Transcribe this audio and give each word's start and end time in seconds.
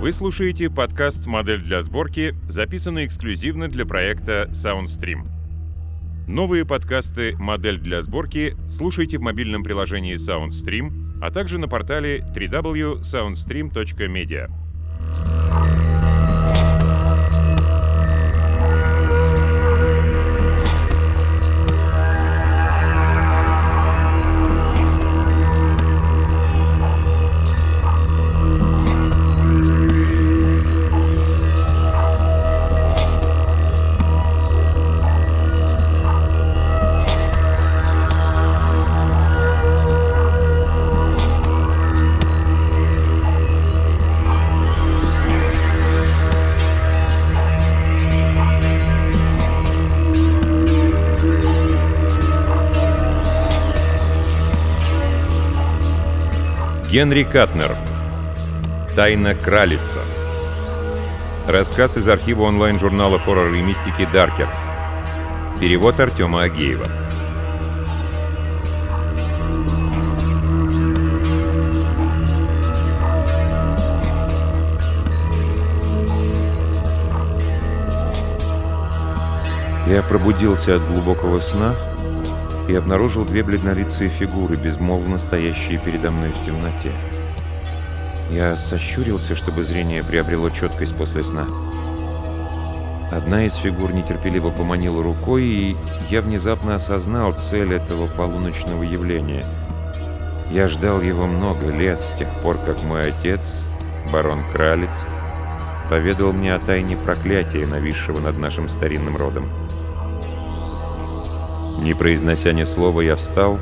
Вы 0.00 0.12
слушаете 0.12 0.70
подкаст 0.70 1.26
«Модель 1.26 1.60
для 1.60 1.82
сборки», 1.82 2.34
записанный 2.48 3.04
эксклюзивно 3.04 3.68
для 3.68 3.84
проекта 3.84 4.48
SoundStream. 4.52 5.37
Новые 6.28 6.64
подкасты 6.66 7.34
«Модель 7.38 7.78
для 7.78 8.02
сборки» 8.02 8.54
слушайте 8.68 9.16
в 9.16 9.22
мобильном 9.22 9.62
приложении 9.62 10.16
SoundStream, 10.16 11.22
а 11.22 11.30
также 11.30 11.56
на 11.56 11.68
портале 11.68 12.18
www.soundstream.media. 12.36 14.67
Генри 56.90 57.24
Катнер. 57.24 57.76
Тайна 58.96 59.34
Кралица. 59.34 59.98
Рассказ 61.46 61.98
из 61.98 62.08
архива 62.08 62.44
онлайн-журнала 62.44 63.18
хоррор 63.18 63.52
и 63.52 63.60
мистики 63.60 64.08
«Даркер». 64.10 64.48
Перевод 65.60 66.00
Артема 66.00 66.44
Агеева. 66.44 66.86
Я 79.86 80.02
пробудился 80.02 80.76
от 80.76 80.88
глубокого 80.88 81.40
сна 81.40 81.74
и 82.68 82.74
обнаружил 82.74 83.24
две 83.24 83.42
бледнолицые 83.42 84.10
фигуры, 84.10 84.56
безмолвно 84.56 85.18
стоящие 85.18 85.78
передо 85.78 86.10
мной 86.10 86.30
в 86.30 86.44
темноте. 86.44 86.92
Я 88.30 88.56
сощурился, 88.56 89.34
чтобы 89.34 89.64
зрение 89.64 90.04
приобрело 90.04 90.50
четкость 90.50 90.94
после 90.94 91.24
сна. 91.24 91.46
Одна 93.10 93.46
из 93.46 93.54
фигур 93.54 93.94
нетерпеливо 93.94 94.50
поманила 94.50 95.02
рукой, 95.02 95.44
и 95.44 95.76
я 96.10 96.20
внезапно 96.20 96.74
осознал 96.74 97.32
цель 97.32 97.72
этого 97.72 98.06
полуночного 98.06 98.82
явления. 98.82 99.44
Я 100.50 100.68
ждал 100.68 101.00
его 101.00 101.26
много 101.26 101.70
лет, 101.70 102.04
с 102.04 102.12
тех 102.12 102.28
пор, 102.42 102.58
как 102.58 102.82
мой 102.84 103.08
отец, 103.08 103.62
барон 104.12 104.42
Кралец, 104.52 105.06
поведал 105.88 106.34
мне 106.34 106.54
о 106.54 106.58
тайне 106.58 106.98
проклятия, 106.98 107.64
нависшего 107.66 108.20
над 108.20 108.36
нашим 108.36 108.68
старинным 108.68 109.16
родом. 109.16 109.48
Не 111.82 111.94
произнося 111.94 112.52
ни 112.52 112.64
слова, 112.64 113.00
я 113.00 113.16
встал 113.16 113.58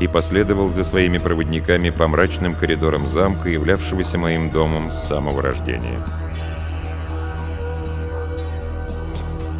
и 0.00 0.08
последовал 0.08 0.68
за 0.68 0.82
своими 0.82 1.18
проводниками 1.18 1.90
по 1.90 2.08
мрачным 2.08 2.54
коридорам 2.54 3.06
замка, 3.06 3.48
являвшегося 3.48 4.18
моим 4.18 4.50
домом 4.50 4.90
с 4.90 5.04
самого 5.04 5.42
рождения. 5.42 6.04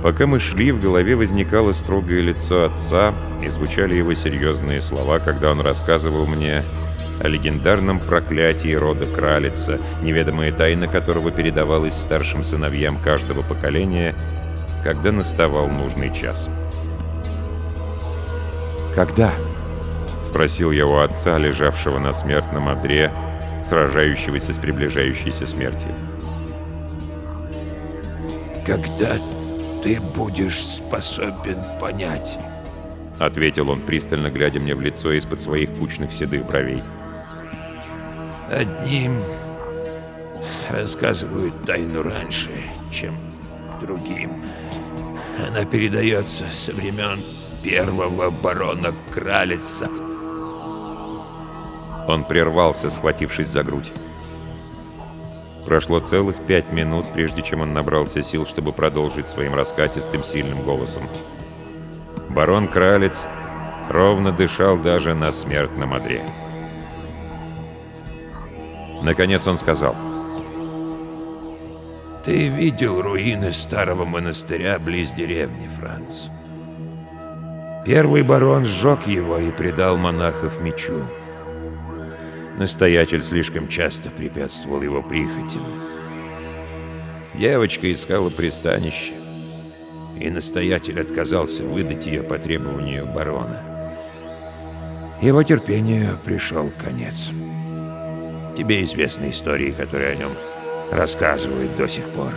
Пока 0.02 0.26
мы 0.26 0.40
шли, 0.40 0.72
в 0.72 0.80
голове 0.80 1.14
возникало 1.14 1.72
строгое 1.72 2.22
лицо 2.22 2.64
отца 2.64 3.14
и 3.40 3.48
звучали 3.48 3.94
его 3.94 4.14
серьезные 4.14 4.80
слова, 4.80 5.20
когда 5.20 5.52
он 5.52 5.60
рассказывал 5.60 6.26
мне 6.26 6.64
о 7.20 7.28
легендарном 7.28 8.00
проклятии 8.00 8.74
рода 8.74 9.06
Кралица, 9.06 9.78
неведомая 10.02 10.50
тайна 10.50 10.88
которого 10.88 11.30
передавалась 11.30 11.94
старшим 11.94 12.42
сыновьям 12.42 12.96
каждого 12.98 13.42
поколения, 13.42 14.16
когда 14.82 15.12
наставал 15.12 15.69
нужный 15.69 16.12
час. 16.12 16.50
«Когда?»— 18.94 19.32
спросил 20.22 20.70
я 20.70 20.86
у 20.86 20.98
отца, 20.98 21.38
лежавшего 21.38 21.98
на 21.98 22.12
смертном 22.12 22.69
одре, 22.69 23.10
сражающегося 23.64 24.53
с 24.53 24.58
приближающейся 24.58 25.47
смертью. 25.47 25.88
«Когда 28.66 29.16
ты 29.82 30.00
будешь 30.00 30.64
способен 30.64 31.58
понять?»— 31.81 32.38
ответил 33.19 33.70
он, 33.70 33.81
пристально 33.81 34.31
глядя 34.31 34.60
мне 34.60 34.75
в 34.75 34.81
лицо 34.81 35.12
из-под 35.12 35.41
своих 35.41 35.70
кучных 35.70 36.12
седых 36.12 36.47
бровей. 36.47 36.82
«Одним 38.50 39.22
рассказывают 40.69 41.54
тайну 41.64 42.02
раньше, 42.02 42.50
чем 42.92 43.16
другим. 43.81 44.44
Она 45.48 45.64
передается 45.64 46.44
со 46.52 46.72
времен 46.72 47.22
первого 47.62 48.30
барона 48.30 48.92
Кралица. 49.12 49.88
Он 52.08 52.24
прервался, 52.24 52.90
схватившись 52.90 53.48
за 53.48 53.62
грудь. 53.62 53.92
Прошло 55.64 56.00
целых 56.00 56.36
пять 56.46 56.72
минут, 56.72 57.06
прежде 57.12 57.42
чем 57.42 57.60
он 57.60 57.72
набрался 57.72 58.22
сил, 58.22 58.46
чтобы 58.46 58.72
продолжить 58.72 59.28
своим 59.28 59.54
раскатистым 59.54 60.24
сильным 60.24 60.62
голосом. 60.62 61.04
Барон 62.28 62.66
Кралец 62.66 63.28
ровно 63.88 64.32
дышал 64.32 64.76
даже 64.76 65.14
на 65.14 65.30
смертном 65.30 65.94
одре. 65.94 66.24
Наконец 69.02 69.46
он 69.46 69.56
сказал. 69.56 69.94
«Ты 72.24 72.48
видел 72.48 73.02
руины 73.02 73.52
старого 73.52 74.04
монастыря 74.04 74.78
близ 74.78 75.10
деревни, 75.10 75.68
Франц?» 75.78 76.26
Первый 77.84 78.22
барон 78.22 78.65
сжег 78.65 79.09
его 79.09 79.38
и 79.38 79.50
предал 79.50 79.97
монахов 79.97 80.60
мечу. 80.60 81.04
Настоятель 82.56 83.22
слишком 83.22 83.66
часто 83.66 84.09
препятствовал 84.09 84.82
его 84.82 85.03
прихотям. 85.03 85.66
Девочка 87.34 87.93
искала 87.93 88.31
пристанище, 88.31 89.15
и 90.16 90.31
настоятель 90.31 91.00
отказался 91.00 91.65
выдать 91.65 92.06
ее 92.06 92.22
по 92.22 92.38
требованию 92.38 93.04
барона. 93.04 93.60
Его 95.20 95.43
терпению 95.43 96.19
пришел 96.25 96.70
конец. 96.78 97.31
Тебе 98.56 98.84
известны 98.84 99.31
истории, 99.31 99.72
которые 99.72 100.12
о 100.12 100.16
нем 100.16 100.32
рассказывают 100.93 101.75
до 101.76 101.88
сих 101.88 102.04
пор. 102.10 102.32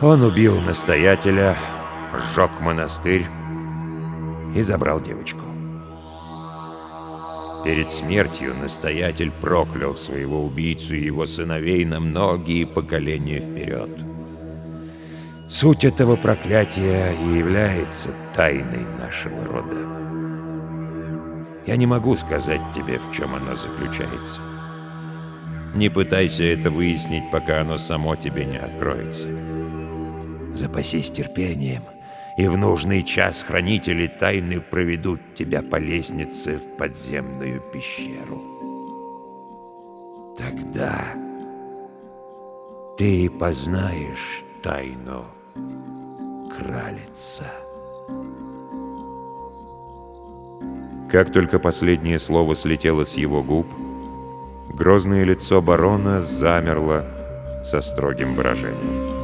Он 0.00 0.22
убил 0.22 0.60
настоятеля, 0.60 1.56
сжег 2.32 2.58
монастырь, 2.60 3.26
и 4.54 4.62
забрал 4.62 5.00
девочку. 5.00 5.40
Перед 7.64 7.92
смертью 7.92 8.54
настоятель 8.54 9.30
проклял 9.30 9.94
своего 9.94 10.44
убийцу 10.44 10.94
и 10.94 11.04
его 11.04 11.26
сыновей 11.26 11.84
на 11.84 12.00
многие 12.00 12.64
поколения 12.64 13.40
вперед. 13.40 13.90
Суть 15.46 15.84
этого 15.84 16.16
проклятия 16.16 17.12
и 17.12 17.38
является 17.38 18.10
тайной 18.34 18.86
нашего 18.98 19.44
рода. 19.44 19.76
Я 21.66 21.76
не 21.76 21.86
могу 21.86 22.16
сказать 22.16 22.62
тебе, 22.74 22.98
в 22.98 23.12
чем 23.12 23.34
оно 23.34 23.54
заключается. 23.54 24.40
Не 25.74 25.88
пытайся 25.88 26.44
это 26.44 26.70
выяснить, 26.70 27.30
пока 27.30 27.60
оно 27.60 27.76
само 27.76 28.16
тебе 28.16 28.46
не 28.46 28.56
откроется. 28.56 29.28
Запасись 30.54 31.10
терпением— 31.10 31.82
и 32.36 32.46
в 32.46 32.56
нужный 32.56 33.02
час 33.02 33.42
хранители 33.42 34.06
тайны 34.06 34.60
проведут 34.60 35.20
тебя 35.34 35.62
по 35.62 35.76
лестнице 35.76 36.58
в 36.58 36.76
подземную 36.76 37.60
пещеру. 37.60 38.42
Тогда 40.38 41.04
ты 42.96 43.30
познаешь 43.30 44.42
тайну 44.62 45.24
кралица. 46.56 47.44
Как 51.10 51.32
только 51.32 51.58
последнее 51.58 52.18
слово 52.18 52.54
слетело 52.54 53.04
с 53.04 53.14
его 53.14 53.42
губ, 53.42 53.66
грозное 54.74 55.24
лицо 55.24 55.60
барона 55.60 56.22
замерло 56.22 57.04
со 57.64 57.80
строгим 57.80 58.34
выражением. 58.34 59.19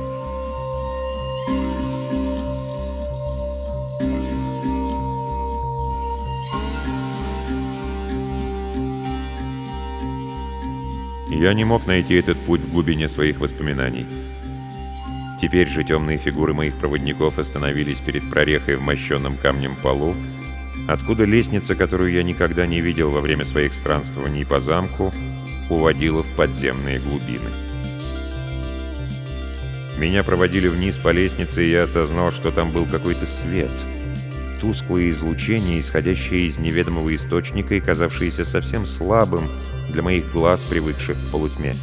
Я 11.39 11.53
не 11.53 11.65
мог 11.65 11.87
найти 11.87 12.15
этот 12.15 12.39
путь 12.39 12.63
в 12.63 12.73
глубине 12.73 13.11
своих 13.11 13.41
воспоминаний. 13.41 14.07
Теперь 15.39 15.69
же 15.69 15.85
темные 15.85 16.17
фигуры 16.17 16.55
моих 16.55 16.75
проводников 16.77 17.39
остановились 17.39 18.01
перед 18.01 18.29
прорехой 18.31 18.77
в 18.77 18.81
мощенном 18.81 19.37
камнем 19.37 19.77
полу, 19.83 20.15
откуда 20.89 21.25
лестница, 21.25 21.75
которую 21.75 22.11
я 22.11 22.23
никогда 22.23 22.67
не 22.67 22.81
видел 22.81 23.11
во 23.11 23.21
время 23.21 23.45
своих 23.45 23.75
странствований 23.75 24.47
по 24.47 24.61
замку, 24.61 25.13
уводила 25.69 26.23
в 26.23 26.37
подземные 26.37 27.01
глубины. 27.01 27.51
Меня 29.99 30.25
проводили 30.25 30.69
вниз 30.69 30.97
по 30.97 31.11
лестнице, 31.11 31.63
и 31.63 31.71
я 31.71 31.83
осознал, 31.83 32.33
что 32.33 32.51
там 32.51 32.73
был 32.73 32.87
какой-то 32.87 33.27
свет. 33.27 33.73
Тусклое 34.63 35.11
излучение, 35.11 35.81
исходящее 35.81 36.47
из 36.47 36.57
неведомого 36.57 37.15
источника 37.15 37.75
и 37.75 37.81
казавшееся 37.81 38.47
совсем 38.47 38.87
слабым 38.87 39.51
для 39.91 40.03
моих 40.03 40.33
глаз, 40.33 40.65
привыкших 40.65 41.17
к 41.17 41.31
полутьме. 41.31 41.75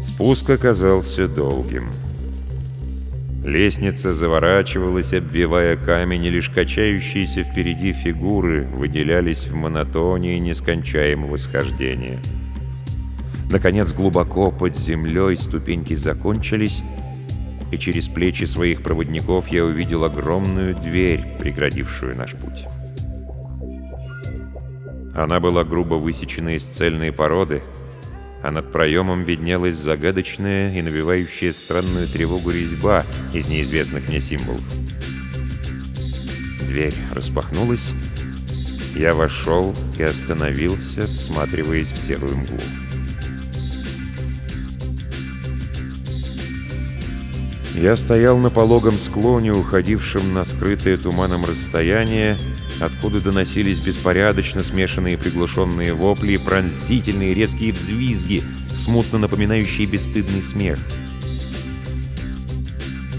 Спуск 0.00 0.50
оказался 0.50 1.28
долгим. 1.28 1.84
Лестница 3.44 4.12
заворачивалась, 4.12 5.12
обвивая 5.12 5.76
камень, 5.76 6.24
и 6.24 6.30
лишь 6.30 6.48
качающиеся 6.48 7.42
впереди 7.42 7.92
фигуры 7.92 8.64
выделялись 8.64 9.46
в 9.46 9.54
монотонии 9.54 10.38
нескончаемого 10.38 11.36
схождения. 11.36 12.20
Наконец, 13.50 13.92
глубоко 13.92 14.50
под 14.50 14.76
землей 14.76 15.36
ступеньки 15.36 15.94
закончились, 15.94 16.82
и 17.70 17.78
через 17.78 18.08
плечи 18.08 18.44
своих 18.44 18.82
проводников 18.82 19.48
я 19.48 19.64
увидел 19.64 20.04
огромную 20.04 20.74
дверь, 20.74 21.24
преградившую 21.38 22.16
наш 22.16 22.32
путь. 22.32 22.66
Она 25.14 25.40
была 25.40 25.64
грубо 25.64 25.94
высечена 25.94 26.56
из 26.56 26.64
цельной 26.64 27.12
породы, 27.12 27.62
а 28.42 28.50
над 28.50 28.72
проемом 28.72 29.24
виднелась 29.24 29.76
загадочная 29.76 30.74
и 30.74 30.82
навевающая 30.82 31.52
странную 31.52 32.08
тревогу 32.08 32.50
резьба 32.50 33.04
из 33.32 33.46
неизвестных 33.48 34.08
мне 34.08 34.20
символов. 34.20 34.62
Дверь 36.66 36.94
распахнулась, 37.12 37.92
я 38.96 39.12
вошел 39.12 39.74
и 39.98 40.02
остановился, 40.02 41.06
всматриваясь 41.06 41.92
в 41.92 41.98
серую 41.98 42.36
мглу. 42.36 42.58
Я 47.74 47.96
стоял 47.96 48.38
на 48.38 48.50
пологом 48.50 48.96
склоне, 48.98 49.52
уходившем 49.52 50.32
на 50.32 50.44
скрытое 50.44 50.96
туманом 50.96 51.44
расстояние, 51.44 52.36
откуда 52.82 53.20
доносились 53.20 53.78
беспорядочно 53.78 54.62
смешанные 54.62 55.16
приглушенные 55.16 55.94
вопли 55.94 56.32
и 56.32 56.38
пронзительные 56.38 57.32
резкие 57.32 57.72
взвизги, 57.72 58.42
смутно 58.74 59.18
напоминающие 59.18 59.86
бесстыдный 59.86 60.42
смех. 60.42 60.78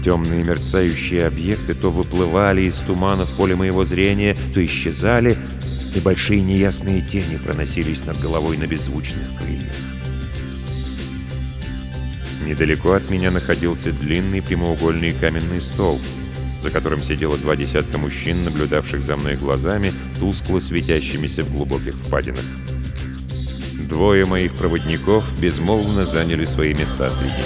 Темные 0.04 0.42
мерцающие 0.42 1.26
объекты 1.26 1.74
то 1.74 1.90
выплывали 1.90 2.62
из 2.62 2.78
тумана 2.80 3.24
в 3.24 3.30
поле 3.36 3.56
моего 3.56 3.86
зрения, 3.86 4.36
то 4.52 4.64
исчезали, 4.64 5.38
и 5.94 6.00
большие 6.00 6.42
неясные 6.42 7.00
тени 7.00 7.38
проносились 7.42 8.04
над 8.04 8.20
головой 8.20 8.58
на 8.58 8.66
беззвучных 8.66 9.38
крыльях. 9.38 9.72
Недалеко 12.46 12.92
от 12.92 13.08
меня 13.08 13.30
находился 13.30 13.92
длинный 13.92 14.42
прямоугольный 14.42 15.14
каменный 15.14 15.62
стол— 15.62 15.98
за 16.64 16.70
которым 16.70 17.02
сидело 17.02 17.36
два 17.36 17.56
десятка 17.56 17.98
мужчин, 17.98 18.42
наблюдавших 18.42 19.02
за 19.02 19.16
мной 19.16 19.36
глазами, 19.36 19.92
тускло 20.18 20.58
светящимися 20.60 21.42
в 21.42 21.52
глубоких 21.52 21.94
впадинах. 21.94 22.44
Двое 23.86 24.24
моих 24.24 24.54
проводников 24.54 25.26
безмолвно 25.38 26.06
заняли 26.06 26.46
свои 26.46 26.72
места 26.72 27.10
среди 27.10 27.34
них. 27.34 27.44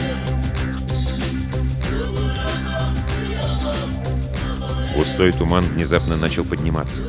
Густой 4.95 5.33
туман 5.33 5.65
внезапно 5.65 6.17
начал 6.17 6.45
подниматься. 6.45 7.03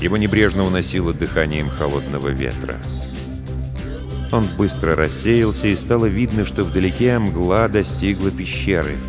Его 0.00 0.16
небрежно 0.16 0.64
уносило 0.64 1.12
дыханием 1.12 1.68
холодного 1.68 2.28
ветра. 2.28 2.76
Он 4.30 4.46
быстро 4.56 4.94
рассеялся, 4.94 5.66
и 5.66 5.74
стало 5.74 6.06
видно, 6.06 6.44
что 6.44 6.62
вдалеке 6.62 7.18
мгла 7.18 7.66
достигла 7.66 8.30
пещеры— 8.30 8.96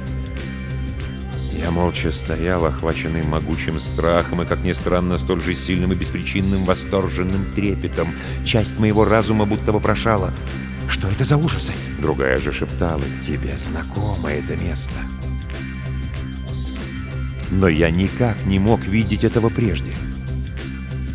я 1.64 1.72
молча 1.72 2.12
стоял, 2.12 2.66
охваченный 2.66 3.24
могучим 3.24 3.80
страхом 3.80 4.42
и, 4.42 4.46
как 4.46 4.64
ни 4.64 4.74
странно, 4.74 5.18
столь 5.18 5.42
же 5.42 5.56
сильным 5.56 5.94
и 5.94 5.96
беспричинным 5.96 6.66
восторженным 6.66 7.46
трепетом. 7.56 8.10
Часть 8.44 8.80
моего 8.80 9.06
разума 9.06 9.46
будто 9.46 9.72
вопрошала 9.72 10.34
«Что 10.90 11.08
это 11.08 11.24
за 11.24 11.38
ужасы?» 11.38 11.72
Другая 12.02 12.38
же 12.40 12.52
шептала 12.52 13.02
«Тебе 13.26 13.58
знакомо 13.58 14.30
это 14.30 14.58
место». 14.58 14.94
Но 17.50 17.70
я 17.70 17.90
никак 17.90 18.46
не 18.46 18.60
мог 18.60 18.82
видеть 18.82 19.24
этого 19.24 19.48
прежде. 19.48 19.94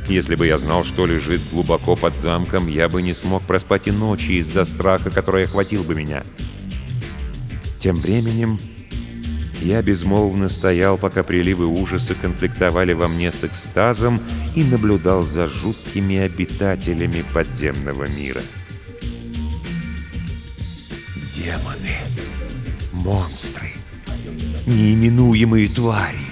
Если 0.08 0.34
бы 0.34 0.46
я 0.46 0.56
знал, 0.56 0.82
что 0.82 1.04
лежит 1.04 1.42
глубоко 1.52 1.94
под 1.94 2.16
замком, 2.16 2.68
я 2.68 2.88
бы 2.88 3.02
не 3.02 3.12
смог 3.12 3.42
проспать 3.42 3.86
и 3.86 3.90
ночи 3.90 4.38
из-за 4.38 4.64
страха, 4.64 5.10
который 5.10 5.44
охватил 5.44 5.82
бы 5.84 5.94
меня. 5.94 6.22
Тем 7.80 7.96
временем 7.96 8.58
я 9.60 9.82
безмолвно 9.82 10.48
стоял, 10.48 10.96
пока 10.98 11.22
приливы 11.22 11.66
ужаса 11.66 12.14
конфликтовали 12.14 12.92
во 12.92 13.08
мне 13.08 13.32
с 13.32 13.44
экстазом 13.44 14.20
и 14.54 14.62
наблюдал 14.62 15.22
за 15.22 15.46
жуткими 15.46 16.18
обитателями 16.18 17.24
подземного 17.32 18.08
мира. 18.08 18.40
Демоны, 21.32 21.96
монстры, 22.92 23.72
неименуемые 24.66 25.68
твари, 25.68 26.26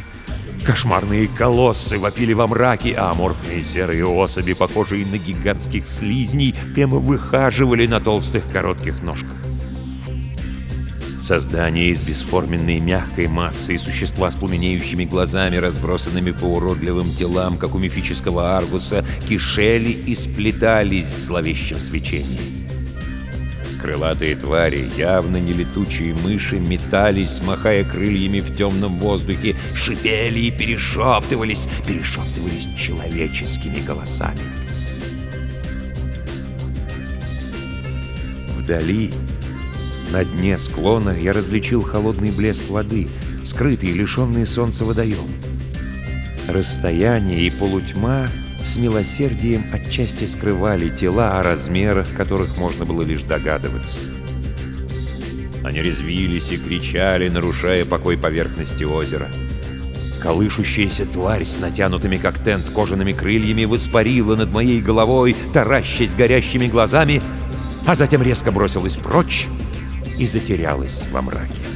кошмарные 0.65 1.29
колоссы 1.29 1.99
вопили 1.99 2.33
во 2.33 2.47
мраке, 2.47 2.95
а 2.95 3.11
аморфные 3.11 3.65
серые 3.65 4.07
особи, 4.07 4.53
похожие 4.53 5.07
на 5.07 5.19
гигантских 5.19 5.87
слизней, 5.87 6.55
прямо 6.75 6.99
выхаживали 6.99 7.87
на 7.87 8.01
толстых 8.01 8.51
коротких 8.51 9.03
ножках. 9.03 9.46
Создание 11.27 11.91
из 11.91 12.05
бесформенной 12.05 12.79
мягкой 12.79 13.27
массы 13.27 13.75
и 13.75 13.79
существа 13.79 14.31
с 14.31 14.37
пламенеющими 14.37 15.07
глазами, 15.07 15.57
разбросанными 15.57 16.31
по 16.31 16.45
уродливым 16.45 17.13
телам, 17.17 17.59
как 17.59 17.75
у 17.75 17.79
мифического 17.79 18.57
Аргуса, 18.57 19.05
кишели 19.29 19.91
и 19.91 20.15
сплетались 20.15 21.11
в 21.11 21.19
зловещем 21.19 21.81
свечении. 21.81 22.39
Крылатые 23.83 24.37
твари, 24.37 24.89
явно 24.97 25.39
не 25.39 25.53
летучие 25.53 26.15
мыши, 26.15 26.61
метались, 26.61 27.43
махая 27.43 27.83
крыльями 27.83 28.39
в 28.39 28.57
темном 28.57 29.01
воздухе, 29.01 29.57
шипели 29.75 30.39
и 30.39 30.53
перешептывались, 30.53 31.67
перешептывались 31.89 32.69
человеческими 32.79 33.81
голосами. 33.81 34.43
Вдали 38.57 39.11
на 40.17 40.25
дне 40.25 40.57
склона 40.57 41.11
я 41.11 41.35
различил 41.35 41.83
холодный 41.83 42.31
блеск 42.31 42.71
воды, 42.71 43.07
скрытый, 43.45 43.91
лишенный 43.91 44.47
солнца 44.47 44.87
водоем. 44.87 45.29
Расстояние 46.49 47.43
и 47.43 47.51
полутьма 47.51 48.29
с 48.63 48.79
милосердием 48.79 49.67
отчасти 49.75 50.25
скрывали 50.25 50.89
тела, 50.89 51.39
о 51.39 51.43
размерах 51.43 52.11
которых 52.17 52.57
можно 52.57 52.87
было 52.87 53.03
лишь 53.03 53.25
догадываться. 53.25 54.01
Они 55.63 55.83
резвились 55.83 56.51
и 56.51 56.57
кричали, 56.57 57.29
нарушая 57.29 57.85
покой 57.85 58.17
поверхности 58.17 58.85
озера. 58.85 59.29
Колышущаяся 60.23 61.05
тварь 61.05 61.45
с 61.45 61.59
натянутыми, 61.59 62.17
как 62.17 62.43
тент, 62.43 62.65
кожаными 62.71 63.13
крыльями 63.13 63.67
воспарила 63.67 64.35
над 64.35 64.51
моей 64.51 64.81
головой, 64.81 65.37
таращась 65.53 66.15
горящими 66.15 66.69
глазами, 66.69 67.21
а 67.85 67.95
затем 67.95 68.23
резко 68.23 68.51
бросилась 68.51 68.97
прочь, 68.97 69.47
и 70.19 70.27
затерялась 70.27 71.05
во 71.13 71.23
мраке. 71.23 71.67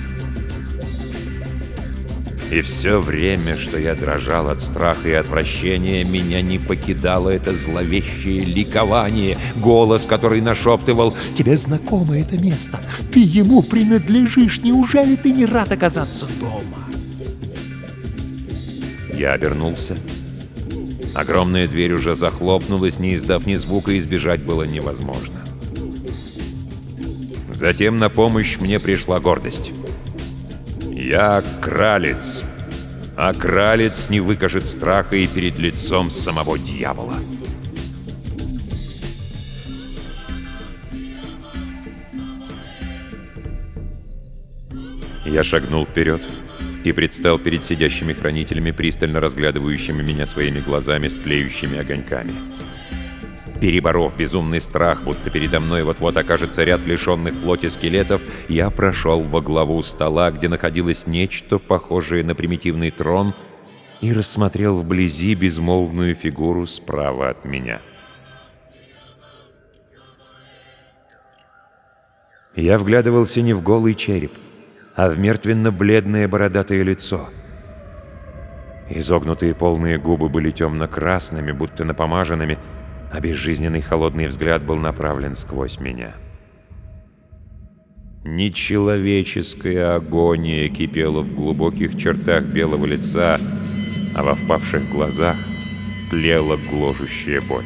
И 2.51 2.63
все 2.63 3.01
время, 3.01 3.57
что 3.57 3.79
я 3.79 3.95
дрожал 3.95 4.49
от 4.49 4.61
страха 4.61 5.09
и 5.09 5.13
отвращения, 5.13 6.03
меня 6.03 6.43
не 6.43 6.59
покидало 6.59 7.31
это 7.31 7.55
зловещее 7.55 8.45
ликование, 8.45 9.39
голос, 9.55 10.05
который 10.05 10.41
нашептывал 10.41 11.15
«Тебе 11.37 11.57
знакомо 11.57 12.19
это 12.19 12.37
место, 12.39 12.81
ты 13.13 13.21
ему 13.21 13.63
принадлежишь, 13.63 14.63
неужели 14.63 15.15
ты 15.15 15.31
не 15.31 15.47
рад 15.47 15.71
оказаться 15.71 16.27
дома?» 16.41 16.89
Я 19.15 19.35
обернулся. 19.35 19.97
Огромная 21.15 21.69
дверь 21.69 21.93
уже 21.93 22.17
захлопнулась, 22.17 22.99
не 22.99 23.15
издав 23.15 23.47
ни 23.47 23.55
звука, 23.55 23.97
избежать 23.97 24.43
было 24.43 24.65
невозможно. 24.65 25.41
Затем 27.61 27.99
на 27.99 28.09
помощь 28.09 28.57
мне 28.59 28.81
пришла 28.81 29.21
гордость. 29.21 29.75
Я 30.81 31.45
кралец, 31.61 32.43
а 33.19 33.35
кралец 33.35 34.09
не 34.09 34.21
выкажет 34.21 34.67
страха 34.67 35.17
и 35.17 35.27
перед 35.27 35.59
лицом 35.59 36.11
самого 36.11 36.59
дьявола. 36.59 37.17
Я 45.27 45.43
шагнул 45.43 45.85
вперед 45.85 46.27
и 46.83 46.93
предстал 46.93 47.39
перед 47.39 47.63
сидящими 47.63 48.15
хранителями, 48.15 48.71
пристально 48.71 49.21
разглядывающими 49.21 50.03
меня 50.03 50.25
своими 50.25 50.61
глазами 50.61 51.09
с 51.09 51.17
тлеющими 51.17 51.79
огоньками. 51.79 52.33
Переборов 53.61 54.17
безумный 54.17 54.61
страх, 54.61 55.03
будто 55.03 55.29
передо 55.29 55.61
мной 55.61 55.83
вот-вот 55.83 56.17
окажется 56.17 56.65
ряд 56.65 56.81
лишенных 56.87 57.39
плоти 57.43 57.67
скелетов, 57.67 58.23
я 58.49 58.71
прошел 58.71 59.21
во 59.21 59.43
главу 59.43 59.83
стола, 59.83 60.31
где 60.31 60.49
находилось 60.49 61.07
нечто 61.07 61.59
похожее 61.59 62.25
на 62.25 62.35
примитивный 62.35 62.91
трон, 62.91 63.35
и 64.01 64.15
рассмотрел 64.15 64.81
вблизи 64.81 65.35
безмолвную 65.35 66.15
фигуру 66.15 66.65
справа 66.65 67.29
от 67.29 67.45
меня. 67.45 67.83
Я 72.57 72.79
вглядывался 72.79 73.43
не 73.43 73.53
в 73.53 73.63
голый 73.63 73.95
череп, 73.95 74.33
а 74.97 75.11
в 75.11 75.19
мертвенно-бледное 75.19 76.27
бородатое 76.29 76.83
лицо. 76.83 77.29
Изогнутые 78.89 79.55
полные 79.55 79.99
губы 79.99 80.31
были 80.31 80.51
темно-красными, 80.51 81.53
будто 81.53 81.85
напомаженными, 81.85 82.59
а 83.11 83.21
безжизненный 83.21 83.81
холодный 83.81 84.27
взгляд 84.27 84.65
был 84.65 84.77
направлен 84.77 85.35
сквозь 85.35 85.81
меня. 85.81 86.15
Нечеловеческая 88.25 89.97
агония 89.97 90.69
кипела 90.69 91.23
в 91.23 91.35
глубоких 91.35 91.97
чертах 91.97 92.45
белого 92.45 92.87
лица, 92.87 93.39
а 94.15 94.23
во 94.23 94.35
впавших 94.35 94.91
глазах 94.91 95.37
тлела 96.11 96.57
гложущая 96.57 97.41
боль. 97.41 97.65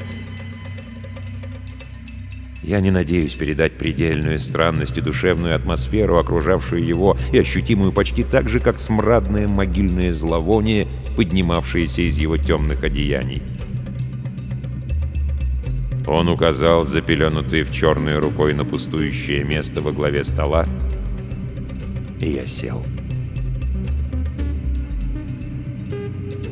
Я 2.63 2.81
не 2.81 2.91
надеюсь 2.91 3.35
передать 3.35 3.73
предельную 3.73 4.39
странность 4.39 4.97
и 4.97 5.03
душевную 5.03 5.55
атмосферу, 5.55 6.19
окружавшую 6.19 6.83
его, 6.83 7.15
и 7.31 7.39
ощутимую 7.39 7.93
почти 7.93 8.25
так 8.25 8.49
же, 8.49 8.59
как 8.59 8.79
смрадное 8.79 9.49
могильное 9.49 10.15
зловоние, 10.15 10.87
поднимавшееся 11.15 12.03
из 12.09 12.17
его 12.17 12.39
темных 12.39 12.83
одеяний. 12.83 13.43
Он 16.07 16.29
указал 16.29 16.85
запеленутый 16.85 17.63
в 17.63 17.73
черную 17.73 18.21
рукой 18.21 18.53
на 18.53 18.65
пустующее 18.65 19.43
место 19.43 19.81
во 19.81 19.93
главе 19.93 20.23
стола, 20.23 20.67
и 22.21 22.31
я 22.31 22.47
сел. 22.47 22.83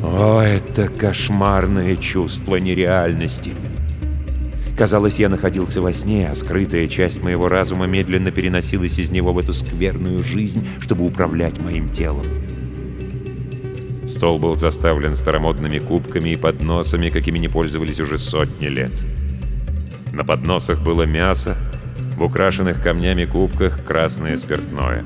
О, 0.02 0.40
это 0.40 0.88
кошмарное 0.88 1.97
чувство 1.97 2.56
нереальности! 2.56 3.52
Казалось, 4.76 5.18
я 5.18 5.28
находился 5.28 5.80
во 5.80 5.92
сне, 5.92 6.28
а 6.30 6.35
скрытая 6.35 6.88
часть 6.88 7.23
моего 7.23 7.49
разума 7.49 7.87
медленно 7.87 8.30
переносилась 8.30 8.99
из 8.99 9.11
него 9.11 9.32
в 9.32 9.38
эту 9.38 9.52
скверную 9.52 10.23
жизнь, 10.25 10.66
чтобы 10.80 11.04
управлять 11.04 11.61
моим 11.61 11.90
телом. 11.90 12.26
Стол 14.06 14.38
был 14.38 14.56
заставлен 14.56 15.14
старомодными 15.14 15.78
кубками 15.78 16.30
и 16.30 16.37
подносами, 16.37 17.11
какими 17.11 17.38
не 17.38 17.49
пользовались 17.49 18.00
уже 18.00 18.18
сотни 18.18 18.66
лет. 18.66 18.92
На 20.12 20.25
подносах 20.25 20.83
было 20.83 21.04
мясо, 21.04 21.57
в 22.19 22.23
украшенных 22.23 22.83
камнями 22.83 23.25
кубках 23.25 23.83
красное 23.83 24.37
спиртное. 24.37 25.04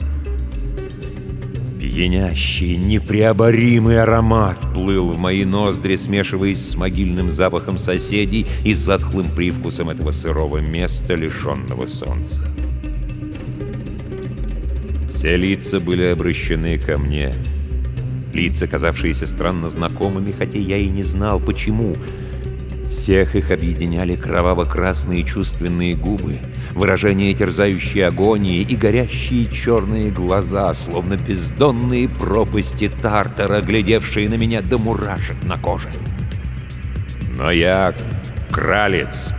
Пьянящий, 1.78 2.76
непреоборимый 2.76 4.02
аромат 4.02 4.58
плыл 4.74 5.12
в 5.12 5.18
мои 5.18 5.44
ноздри, 5.44 5.94
смешиваясь 5.94 6.68
с 6.68 6.74
могильным 6.74 7.30
запахом 7.30 7.78
соседей 7.78 8.46
и 8.64 8.74
с 8.74 8.78
затхлым 8.78 9.26
привкусом 9.30 9.90
этого 9.90 10.10
сырого 10.10 10.58
места, 10.58 11.14
лишенного 11.14 11.86
солнца. 11.86 12.42
Все 15.08 15.36
лица 15.36 15.78
были 15.78 16.02
обращены 16.02 16.78
ко 16.78 16.98
мне. 16.98 17.32
Лица, 18.34 18.66
казавшиеся 18.66 19.26
странно 19.26 19.68
знакомыми, 19.68 20.32
хотя 20.36 20.58
я 20.58 20.78
и 20.78 20.88
не 20.88 21.04
знал, 21.04 21.38
почему— 21.38 21.94
всех 22.90 23.34
их 23.36 23.50
объединяли 23.50 24.16
кроваво-красные 24.16 25.22
чувственные 25.24 25.94
губы, 25.94 26.38
выражение 26.74 27.34
терзающей 27.34 28.06
агонии 28.06 28.60
и 28.60 28.76
горящие 28.76 29.46
черные 29.50 30.10
глаза, 30.10 30.72
словно 30.74 31.16
бездонные 31.16 32.08
пропасти 32.08 32.90
Тартара, 33.02 33.60
глядевшие 33.60 34.28
на 34.28 34.34
меня 34.34 34.62
до 34.62 34.78
мурашек 34.78 35.36
на 35.44 35.58
коже. 35.58 35.88
Но 37.36 37.50
я 37.50 37.94
кралец. 38.50 39.32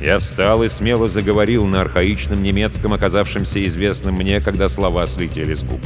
Я 0.00 0.18
встал 0.18 0.62
и 0.62 0.68
смело 0.68 1.08
заговорил 1.08 1.66
на 1.66 1.80
архаичном 1.80 2.42
немецком, 2.42 2.94
оказавшемся 2.94 3.64
известным 3.66 4.14
мне, 4.14 4.40
когда 4.40 4.68
слова 4.68 5.06
слетели 5.06 5.54
с 5.54 5.64
губ. 5.64 5.80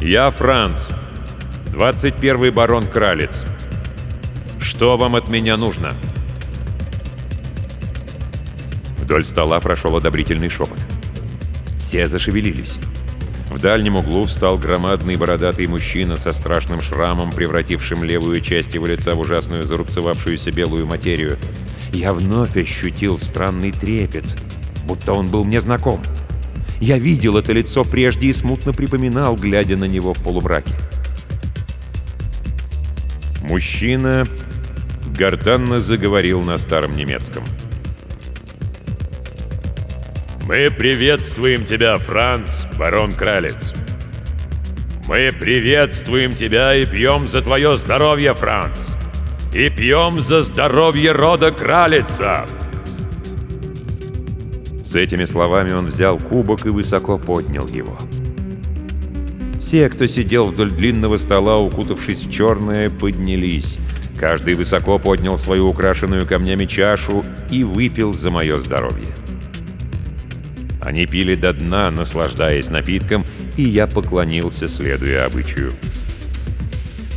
«Я 0.00 0.30
Франц. 0.30 0.90
21-й 1.74 2.50
барон 2.50 2.86
Кралец. 2.86 3.44
Что 4.60 4.96
вам 4.96 5.16
от 5.16 5.28
меня 5.28 5.56
нужно?» 5.56 5.92
Вдоль 8.98 9.24
стола 9.24 9.58
прошел 9.58 9.96
одобрительный 9.96 10.50
шепот. 10.50 10.78
Все 11.80 12.06
зашевелились. 12.06 12.78
В 13.50 13.58
дальнем 13.58 13.96
углу 13.96 14.24
встал 14.24 14.56
громадный 14.56 15.16
бородатый 15.16 15.66
мужчина 15.66 16.16
со 16.16 16.32
страшным 16.32 16.80
шрамом, 16.80 17.32
превратившим 17.32 18.04
левую 18.04 18.40
часть 18.40 18.72
его 18.74 18.86
лица 18.86 19.16
в 19.16 19.18
ужасную 19.18 19.64
зарубцевавшуюся 19.64 20.52
белую 20.52 20.86
материю. 20.86 21.38
Я 21.92 22.12
вновь 22.12 22.56
ощутил 22.56 23.18
странный 23.18 23.72
трепет, 23.72 24.24
будто 24.86 25.12
он 25.12 25.26
был 25.26 25.44
мне 25.44 25.60
знаком. 25.60 26.00
Я 26.80 26.98
видел 26.98 27.36
это 27.36 27.52
лицо 27.52 27.82
прежде 27.84 28.28
и 28.28 28.32
смутно 28.32 28.72
припоминал, 28.72 29.34
глядя 29.34 29.76
на 29.76 29.86
него 29.86 30.14
в 30.14 30.22
полумраке. 30.22 30.72
Мужчина 33.44 34.24
гортанно 35.18 35.78
заговорил 35.78 36.40
на 36.40 36.56
старом 36.56 36.94
немецком. 36.94 37.42
«Мы 40.46 40.70
приветствуем 40.70 41.66
тебя, 41.66 41.98
Франц, 41.98 42.64
барон 42.78 43.12
Кралец. 43.12 43.74
Мы 45.06 45.30
приветствуем 45.38 46.34
тебя 46.34 46.74
и 46.74 46.86
пьем 46.86 47.28
за 47.28 47.42
твое 47.42 47.76
здоровье, 47.76 48.32
Франц. 48.32 48.94
И 49.52 49.68
пьем 49.68 50.22
за 50.22 50.40
здоровье 50.40 51.12
рода 51.12 51.50
Кралица!» 51.50 52.46
С 54.82 54.96
этими 54.96 55.26
словами 55.26 55.72
он 55.72 55.86
взял 55.86 56.18
кубок 56.18 56.64
и 56.64 56.70
высоко 56.70 57.18
поднял 57.18 57.68
его. 57.68 57.98
Все, 59.64 59.88
кто 59.88 60.06
сидел 60.06 60.48
вдоль 60.48 60.70
длинного 60.70 61.16
стола, 61.16 61.56
укутавшись 61.56 62.26
в 62.26 62.30
черное, 62.30 62.90
поднялись. 62.90 63.78
Каждый 64.20 64.52
высоко 64.52 64.98
поднял 64.98 65.38
свою 65.38 65.68
украшенную 65.68 66.26
камнями 66.26 66.66
чашу 66.66 67.24
и 67.50 67.64
выпил 67.64 68.12
за 68.12 68.30
мое 68.30 68.58
здоровье. 68.58 69.06
Они 70.82 71.06
пили 71.06 71.34
до 71.34 71.54
дна, 71.54 71.90
наслаждаясь 71.90 72.68
напитком, 72.68 73.24
и 73.56 73.62
я 73.62 73.86
поклонился, 73.86 74.68
следуя 74.68 75.24
обычаю. 75.24 75.72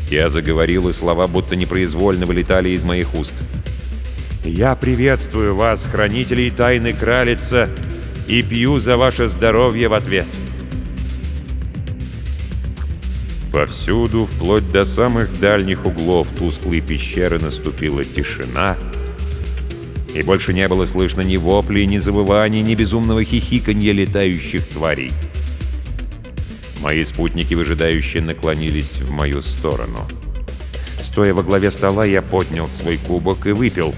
Я 0.10 0.30
заговорил, 0.30 0.88
и 0.88 0.94
слова 0.94 1.28
будто 1.28 1.58
непроизвольно 1.58 2.26
вылетали 2.26 2.70
из 2.70 2.86
моих 2.86 3.14
уст. 3.14 3.34
«Я 4.46 4.74
приветствую 4.78 5.54
вас, 5.54 5.86
хранителей 5.86 6.50
тайны 6.52 6.94
Кралица, 6.94 7.70
и 8.30 8.42
пью 8.42 8.80
за 8.80 8.96
ваше 8.96 9.28
здоровье 9.28 9.90
в 9.90 9.94
ответ». 9.94 10.28
Повсюду, 13.58 14.28
вплоть 14.28 14.72
до 14.72 14.86
самых 14.86 15.40
дальних 15.40 15.84
углов 15.88 16.28
тусклой 16.38 16.80
пещеры, 16.80 17.40
наступила 17.40 18.04
тишина, 18.04 18.78
и 20.14 20.22
больше 20.22 20.54
не 20.54 20.68
было 20.68 20.86
слышно 20.86 21.22
ни 21.22 21.38
воплей, 21.38 21.88
ни 21.88 21.98
завываний, 21.98 22.62
ни 22.62 22.76
безумного 22.76 23.24
хихиканья 23.24 23.94
летающих 23.94 24.68
тварей. 24.68 25.12
Мои 26.82 27.04
спутники 27.04 27.56
выжидающие 27.56 28.22
наклонились 28.22 29.00
в 29.00 29.10
мою 29.10 29.42
сторону. 29.42 30.08
Стоя 31.02 31.34
во 31.34 31.42
главе 31.42 31.72
стола, 31.72 32.06
я 32.06 32.22
поднял 32.22 32.70
свой 32.70 32.98
кубок 32.98 33.48
и 33.48 33.54
выпил. 33.54 33.96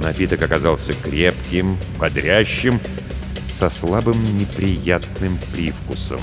Напиток 0.00 0.40
оказался 0.40 0.92
крепким, 0.92 1.76
бодрящим, 1.98 2.78
со 3.50 3.68
слабым 3.68 4.22
неприятным 4.38 5.36
привкусом. 5.52 6.20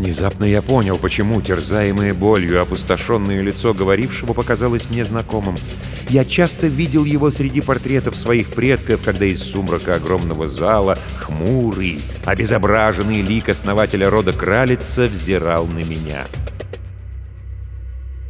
Внезапно 0.00 0.46
я 0.46 0.62
понял, 0.62 0.96
почему 0.96 1.42
терзаемое 1.42 2.14
болью 2.14 2.62
опустошенное 2.62 3.42
лицо 3.42 3.74
говорившего 3.74 4.32
показалось 4.32 4.88
мне 4.88 5.04
знакомым. 5.04 5.58
Я 6.08 6.24
часто 6.24 6.68
видел 6.68 7.04
его 7.04 7.30
среди 7.30 7.60
портретов 7.60 8.16
своих 8.16 8.48
предков, 8.48 9.02
когда 9.04 9.26
из 9.26 9.42
сумрака 9.42 9.96
огромного 9.96 10.48
зала 10.48 10.96
хмурый, 11.18 12.00
обезображенный 12.24 13.20
лик 13.20 13.50
основателя 13.50 14.08
рода 14.08 14.32
Кралица 14.32 15.02
взирал 15.02 15.66
на 15.66 15.80
меня. 15.80 16.24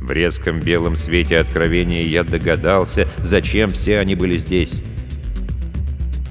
В 0.00 0.10
резком 0.10 0.58
белом 0.58 0.96
свете 0.96 1.38
откровения 1.38 2.02
я 2.02 2.24
догадался, 2.24 3.06
зачем 3.18 3.70
все 3.70 4.00
они 4.00 4.16
были 4.16 4.38
здесь. 4.38 4.82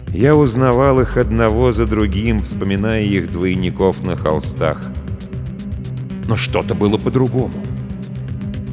Я 0.09 0.35
узнавал 0.35 0.99
их 0.99 1.15
одного 1.15 1.71
за 1.71 1.85
другим, 1.85 2.41
вспоминая 2.41 3.03
их 3.03 3.31
двойников 3.31 4.03
на 4.03 4.17
холстах. 4.17 4.81
Но 6.29 6.37
что-то 6.37 6.75
было 6.75 6.97
по-другому. 6.97 7.55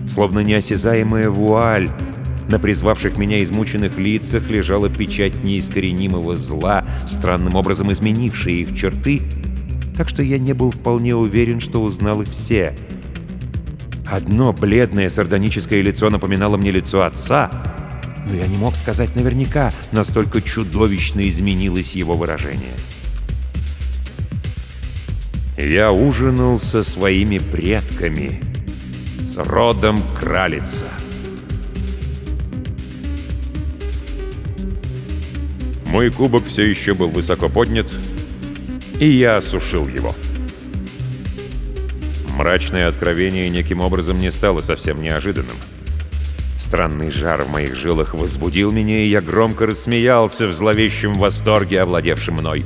Словно 0.06 0.40
неосязаемая 0.40 1.30
вуаль, 1.30 1.90
на 2.50 2.58
призвавших 2.58 3.16
меня 3.16 3.42
измученных 3.42 3.96
лицах 3.96 4.50
лежала 4.50 4.90
печать 4.90 5.42
неискоренимого 5.42 6.36
зла, 6.36 6.84
странным 7.06 7.54
образом 7.54 7.90
изменившая 7.90 8.52
их 8.52 8.76
черты, 8.76 9.22
так 9.96 10.10
что 10.10 10.22
я 10.22 10.38
не 10.38 10.52
был 10.52 10.70
вполне 10.70 11.16
уверен, 11.16 11.60
что 11.60 11.82
узнал 11.82 12.20
их 12.20 12.28
все. 12.28 12.76
Одно 14.06 14.52
бледное 14.52 15.08
сардоническое 15.08 15.80
лицо 15.80 16.10
напоминало 16.10 16.58
мне 16.58 16.70
лицо 16.70 17.04
отца— 17.04 17.50
но 18.28 18.34
я 18.34 18.46
не 18.48 18.58
мог 18.58 18.74
сказать 18.74 19.14
наверняка, 19.14 19.72
настолько 19.92 20.42
чудовищно 20.42 21.28
изменилось 21.28 21.94
его 21.94 22.16
выражение. 22.16 22.74
Я 25.56 25.90
ужинал 25.90 26.58
со 26.58 26.84
своими 26.84 27.38
предками, 27.38 28.42
с 29.26 29.38
родом 29.38 30.02
Кралица. 30.14 30.86
Мой 35.86 36.10
кубок 36.10 36.44
все 36.44 36.62
еще 36.62 36.92
был 36.92 37.08
высоко 37.08 37.48
поднят, 37.48 37.90
и 39.00 39.06
я 39.06 39.38
осушил 39.38 39.88
его. 39.88 40.14
Мрачное 42.36 42.86
откровение 42.86 43.48
неким 43.48 43.80
образом 43.80 44.18
не 44.18 44.30
стало 44.30 44.60
совсем 44.60 45.00
неожиданным. 45.00 45.56
Странный 46.58 47.10
жар 47.10 47.44
в 47.44 47.50
моих 47.50 47.74
жилах 47.74 48.12
возбудил 48.12 48.72
меня, 48.72 49.02
и 49.02 49.08
я 49.08 49.22
громко 49.22 49.64
рассмеялся 49.64 50.46
в 50.48 50.52
зловещем 50.52 51.14
восторге, 51.14 51.80
овладевшем 51.80 52.34
мной. 52.34 52.62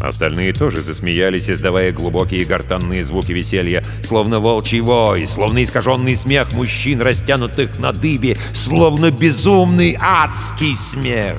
Остальные 0.00 0.52
тоже 0.52 0.80
засмеялись, 0.80 1.50
издавая 1.50 1.92
глубокие 1.92 2.44
гортанные 2.44 3.02
звуки 3.02 3.32
веселья, 3.32 3.82
словно 4.02 4.38
волчий 4.38 4.80
вой, 4.80 5.26
словно 5.26 5.62
искаженный 5.62 6.14
смех 6.14 6.52
мужчин, 6.52 7.02
растянутых 7.02 7.78
на 7.78 7.92
дыбе, 7.92 8.36
словно 8.52 9.10
безумный 9.10 9.96
адский 10.00 10.76
смех. 10.76 11.36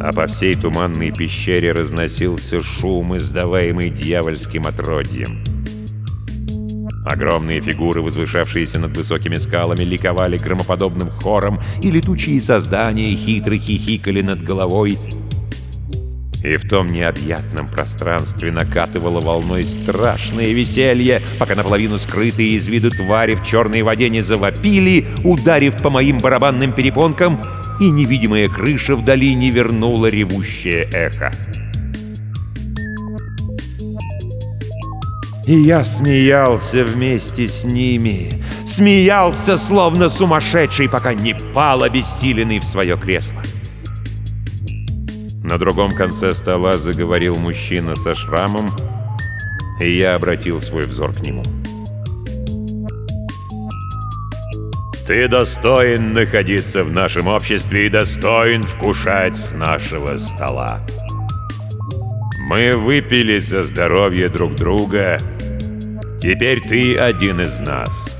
А 0.00 0.12
по 0.12 0.26
всей 0.26 0.56
туманной 0.56 1.12
пещере 1.12 1.70
разносился 1.70 2.60
шум, 2.62 3.16
издаваемый 3.16 3.88
дьявольским 3.88 4.66
отродьем. 4.66 5.44
Огромные 7.04 7.60
фигуры, 7.60 8.00
возвышавшиеся 8.00 8.78
над 8.78 8.96
высокими 8.96 9.36
скалами, 9.36 9.82
ликовали 9.82 10.38
громоподобным 10.38 11.10
хором, 11.10 11.60
и 11.80 11.90
летучие 11.90 12.40
создания 12.40 13.14
хитро 13.14 13.56
хихикали 13.56 14.22
над 14.22 14.42
головой. 14.42 14.98
И 16.44 16.56
в 16.56 16.68
том 16.68 16.92
необъятном 16.92 17.68
пространстве 17.68 18.50
накатывало 18.50 19.20
волной 19.20 19.64
страшное 19.64 20.52
веселье, 20.52 21.22
пока 21.38 21.54
наполовину 21.54 21.98
скрытые 21.98 22.50
из 22.50 22.66
виду 22.66 22.90
твари 22.90 23.36
в 23.36 23.44
черной 23.44 23.82
воде 23.82 24.08
не 24.08 24.22
завопили, 24.22 25.06
ударив 25.24 25.80
по 25.80 25.90
моим 25.90 26.18
барабанным 26.18 26.72
перепонкам, 26.72 27.38
и 27.80 27.90
невидимая 27.90 28.48
крыша 28.48 28.96
вдали 28.96 29.34
не 29.34 29.50
вернула 29.50 30.06
ревущее 30.06 30.88
эхо. 30.92 31.32
И 35.46 35.54
я 35.54 35.84
смеялся 35.84 36.84
вместе 36.84 37.48
с 37.48 37.64
ними. 37.64 38.42
Смеялся, 38.64 39.56
словно 39.56 40.08
сумасшедший, 40.08 40.88
пока 40.88 41.14
не 41.14 41.34
пал 41.54 41.82
обессиленный 41.82 42.60
в 42.60 42.64
свое 42.64 42.96
кресло. 42.96 43.42
На 45.52 45.58
другом 45.58 45.90
конце 45.90 46.32
стола 46.32 46.78
заговорил 46.78 47.34
мужчина 47.34 47.94
со 47.94 48.14
шрамом, 48.14 48.70
и 49.82 49.98
я 49.98 50.14
обратил 50.14 50.62
свой 50.62 50.84
взор 50.84 51.12
к 51.12 51.20
нему. 51.20 51.42
«Ты 55.06 55.28
достоин 55.28 56.14
находиться 56.14 56.82
в 56.84 56.90
нашем 56.90 57.26
обществе 57.26 57.84
и 57.84 57.90
достоин 57.90 58.62
вкушать 58.62 59.36
с 59.36 59.52
нашего 59.52 60.16
стола. 60.16 60.80
Мы 62.48 62.74
выпили 62.74 63.38
за 63.38 63.62
здоровье 63.62 64.30
друг 64.30 64.54
друга. 64.54 65.18
Теперь 66.18 66.62
ты 66.62 66.96
один 66.96 67.42
из 67.42 67.60
нас. 67.60 68.16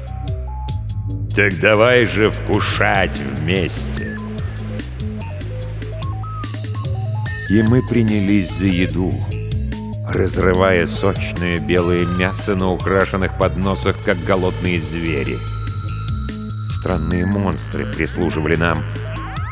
Так 1.34 1.58
давай 1.60 2.04
же 2.04 2.30
вкушать 2.30 3.16
вместе. 3.16 4.11
И 7.52 7.62
мы 7.62 7.82
принялись 7.82 8.50
за 8.50 8.66
еду, 8.66 9.12
разрывая 10.08 10.86
сочное 10.86 11.58
белое 11.58 12.06
мясо 12.06 12.56
на 12.56 12.72
украшенных 12.72 13.36
подносах, 13.38 13.96
как 14.04 14.18
голодные 14.24 14.80
звери. 14.80 15.36
Странные 16.70 17.26
монстры 17.26 17.84
прислуживали 17.84 18.56
нам, 18.56 18.78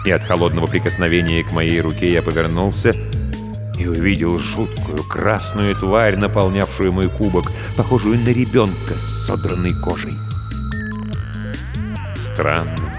и 0.06 0.10
от 0.10 0.22
холодного 0.22 0.66
прикосновения 0.66 1.44
к 1.44 1.52
моей 1.52 1.80
руке 1.80 2.10
я 2.10 2.22
повернулся— 2.22 2.94
и 3.80 3.86
увидел 3.86 4.36
жуткую 4.36 5.02
красную 5.04 5.74
тварь, 5.74 6.16
наполнявшую 6.16 6.92
мой 6.92 7.08
кубок, 7.08 7.50
похожую 7.76 8.18
на 8.18 8.28
ребенка 8.28 8.98
с 8.98 9.26
содранной 9.26 9.72
кожей. 9.82 10.12
Странным, 12.14 12.90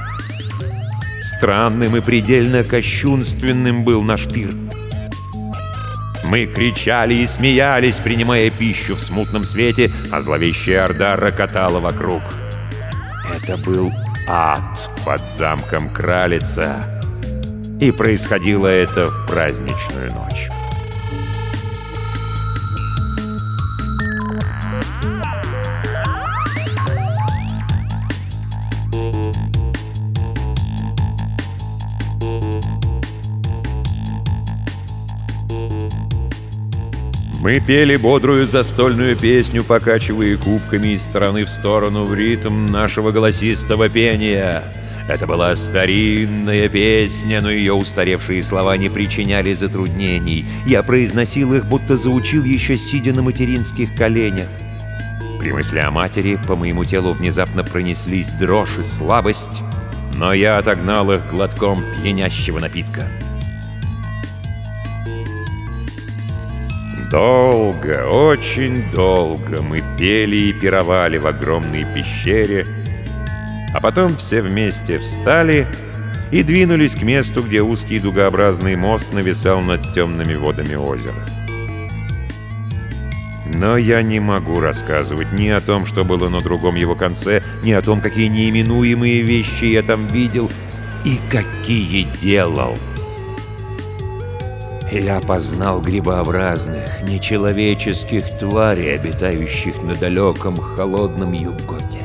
странным 1.21 1.95
и 1.95 2.01
предельно 2.01 2.63
кощунственным 2.63 3.83
был 3.85 4.01
наш 4.01 4.27
пир. 4.27 4.49
Мы 6.31 6.45
кричали 6.45 7.15
и 7.15 7.27
смеялись, 7.27 7.99
принимая 7.99 8.49
пищу 8.49 8.95
в 8.95 9.01
смутном 9.01 9.43
свете, 9.43 9.91
а 10.13 10.21
зловещая 10.21 10.85
орда 10.85 11.17
рокотала 11.17 11.81
вокруг. 11.81 12.21
Это 13.35 13.57
был 13.57 13.91
ад 14.29 14.79
под 15.03 15.19
замком 15.29 15.89
Кралица, 15.89 17.03
и 17.81 17.91
происходило 17.91 18.67
это 18.67 19.09
в 19.09 19.27
праздничную 19.27 20.13
ночь. 20.13 20.40
Мы 37.41 37.59
пели 37.59 37.95
бодрую 37.95 38.45
застольную 38.45 39.17
песню, 39.17 39.63
покачивая 39.63 40.37
кубками 40.37 40.89
из 40.89 41.01
стороны 41.01 41.43
в 41.43 41.49
сторону 41.49 42.05
в 42.05 42.13
ритм 42.13 42.67
нашего 42.67 43.09
голосистого 43.09 43.89
пения. 43.89 44.61
Это 45.09 45.25
была 45.25 45.55
старинная 45.55 46.69
песня, 46.69 47.41
но 47.41 47.49
ее 47.49 47.73
устаревшие 47.73 48.43
слова 48.43 48.77
не 48.77 48.89
причиняли 48.89 49.55
затруднений. 49.55 50.45
Я 50.67 50.83
произносил 50.83 51.55
их, 51.55 51.65
будто 51.65 51.97
заучил 51.97 52.43
еще 52.43 52.77
сидя 52.77 53.11
на 53.11 53.23
материнских 53.23 53.95
коленях. 53.95 54.47
При 55.39 55.51
мысли 55.51 55.79
о 55.79 55.89
матери 55.89 56.39
по 56.47 56.55
моему 56.55 56.85
телу 56.85 57.13
внезапно 57.13 57.63
пронеслись 57.63 58.33
дрожь 58.33 58.77
и 58.77 58.83
слабость, 58.83 59.63
но 60.15 60.31
я 60.31 60.59
отогнал 60.59 61.11
их 61.11 61.27
глотком 61.31 61.81
пьянящего 62.03 62.59
напитка. 62.59 63.07
Долго, 67.11 68.07
очень 68.07 68.89
долго 68.89 69.61
мы 69.61 69.83
пели 69.99 70.37
и 70.37 70.53
пировали 70.53 71.17
в 71.17 71.27
огромной 71.27 71.85
пещере, 71.93 72.65
а 73.73 73.81
потом 73.81 74.15
все 74.15 74.41
вместе 74.41 74.97
встали 74.97 75.67
и 76.31 76.41
двинулись 76.41 76.95
к 76.95 77.01
месту, 77.01 77.43
где 77.43 77.61
узкий 77.61 77.99
дугообразный 77.99 78.77
мост 78.77 79.11
нависал 79.11 79.59
над 79.59 79.93
темными 79.93 80.35
водами 80.35 80.75
озера. 80.75 81.19
Но 83.45 83.75
я 83.75 84.01
не 84.03 84.21
могу 84.21 84.61
рассказывать 84.61 85.33
ни 85.33 85.49
о 85.49 85.59
том, 85.59 85.85
что 85.85 86.05
было 86.05 86.29
на 86.29 86.39
другом 86.39 86.75
его 86.75 86.95
конце, 86.95 87.43
ни 87.61 87.73
о 87.73 87.81
том, 87.81 87.99
какие 87.99 88.27
неименуемые 88.27 89.21
вещи 89.21 89.65
я 89.65 89.83
там 89.83 90.07
видел 90.07 90.49
и 91.03 91.19
какие 91.29 92.07
делал. 92.21 92.77
Я 94.91 95.21
познал 95.21 95.79
грибообразных, 95.79 97.01
нечеловеческих 97.03 98.39
тварей, 98.39 98.95
обитающих 98.95 99.81
на 99.83 99.95
далеком 99.95 100.57
холодном 100.57 101.31
юготе. 101.31 101.99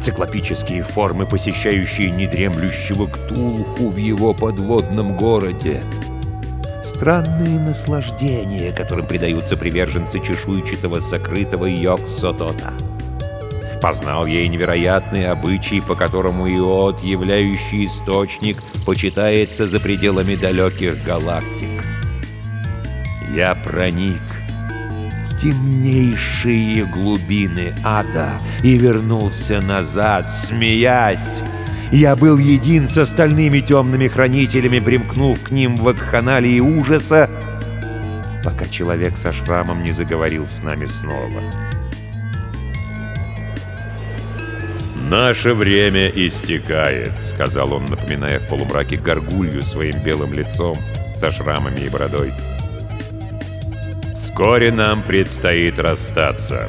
Циклопические 0.00 0.82
формы, 0.82 1.26
посещающие 1.26 2.10
недремлющего 2.10 3.06
Ктулху 3.06 3.90
в 3.90 3.96
его 3.98 4.32
подводном 4.32 5.14
городе. 5.14 5.82
Странные 6.82 7.60
наслаждения, 7.60 8.72
которым 8.72 9.06
предаются 9.06 9.58
приверженцы 9.58 10.18
чешуйчатого 10.18 11.00
сокрытого 11.00 11.66
Йоксотота. 11.66 12.72
Познал 13.82 14.24
я 14.24 14.40
и 14.40 14.48
невероятные 14.48 15.28
обычаи, 15.28 15.82
по 15.86 15.94
которому 15.94 16.48
Иод, 16.48 17.02
являющий 17.02 17.84
источник, 17.84 18.62
почитается 18.86 19.66
за 19.66 19.80
пределами 19.80 20.34
далеких 20.34 21.04
галактик. 21.04 21.95
Я 23.34 23.54
проник 23.54 24.22
в 25.28 25.36
темнейшие 25.36 26.84
глубины 26.86 27.74
ада 27.84 28.32
и 28.62 28.78
вернулся 28.78 29.60
назад, 29.60 30.30
смеясь. 30.30 31.42
Я 31.92 32.16
был 32.16 32.38
един 32.38 32.88
с 32.88 32.96
остальными 32.96 33.60
темными 33.60 34.08
хранителями, 34.08 34.78
примкнув 34.78 35.42
к 35.42 35.50
ним 35.50 35.76
в 35.76 35.82
вакханалии 35.82 36.60
ужаса, 36.60 37.28
пока 38.44 38.66
человек 38.66 39.16
со 39.16 39.32
шрамом 39.32 39.82
не 39.82 39.92
заговорил 39.92 40.46
с 40.46 40.62
нами 40.62 40.86
снова. 40.86 41.42
«Наше 45.08 45.54
время 45.54 46.08
истекает»,— 46.08 47.12
сказал 47.20 47.72
он, 47.72 47.86
напоминая 47.86 48.40
в 48.40 48.48
полумраке 48.48 48.96
горгулью 48.96 49.62
своим 49.62 50.02
белым 50.02 50.32
лицом 50.32 50.76
со 51.16 51.30
шрамами 51.30 51.80
и 51.80 51.88
бородой. 51.88 52.32
«Вскоре 54.16 54.72
нам 54.72 55.02
предстоит 55.02 55.78
расстаться. 55.78 56.68